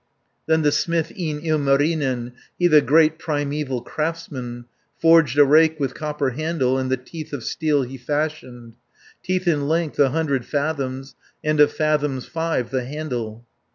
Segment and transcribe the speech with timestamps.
[0.47, 4.65] Then the smith, e'en Ilmarinen, He the great primeval craftsman,
[4.97, 8.77] Forged a rake with copper handle, And the teeth of steel he fashioned,
[9.21, 13.45] Teeth in length a hundred fathoms, And of fathoms five the handle.